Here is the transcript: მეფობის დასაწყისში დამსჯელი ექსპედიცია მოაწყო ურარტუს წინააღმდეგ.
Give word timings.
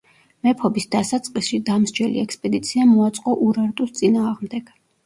მეფობის 0.45 0.87
დასაწყისში 0.95 1.59
დამსჯელი 1.69 2.25
ექსპედიცია 2.27 2.89
მოაწყო 2.97 3.39
ურარტუს 3.51 3.97
წინააღმდეგ. 4.03 4.79